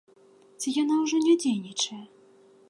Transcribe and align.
Ці 0.63 0.73
яна 0.81 0.97
ўжо 1.03 1.17
не 1.27 1.37
дзейнічае? 1.45 2.01